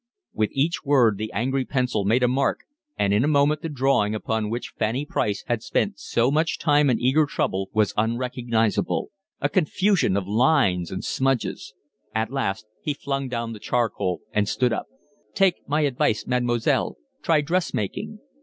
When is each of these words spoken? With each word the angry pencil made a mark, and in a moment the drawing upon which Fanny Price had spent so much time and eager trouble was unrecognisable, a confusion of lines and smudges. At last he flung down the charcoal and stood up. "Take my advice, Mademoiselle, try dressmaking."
With 0.33 0.49
each 0.53 0.83
word 0.83 1.19
the 1.19 1.31
angry 1.31 1.63
pencil 1.63 2.05
made 2.05 2.23
a 2.23 2.27
mark, 2.27 2.61
and 2.97 3.13
in 3.13 3.23
a 3.23 3.27
moment 3.27 3.61
the 3.61 3.69
drawing 3.69 4.15
upon 4.15 4.49
which 4.49 4.73
Fanny 4.75 5.05
Price 5.05 5.43
had 5.45 5.61
spent 5.61 5.99
so 5.99 6.31
much 6.31 6.57
time 6.57 6.89
and 6.89 6.99
eager 6.99 7.27
trouble 7.27 7.69
was 7.71 7.93
unrecognisable, 7.95 9.11
a 9.41 9.47
confusion 9.47 10.17
of 10.17 10.27
lines 10.27 10.89
and 10.89 11.05
smudges. 11.05 11.75
At 12.15 12.31
last 12.33 12.65
he 12.81 12.95
flung 12.95 13.29
down 13.29 13.53
the 13.53 13.59
charcoal 13.59 14.21
and 14.31 14.49
stood 14.49 14.73
up. 14.73 14.87
"Take 15.35 15.61
my 15.69 15.81
advice, 15.81 16.25
Mademoiselle, 16.25 16.97
try 17.21 17.41
dressmaking." 17.41 18.21